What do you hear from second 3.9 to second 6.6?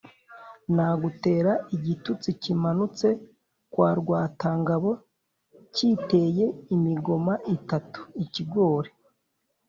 Rwatangabo cyiteye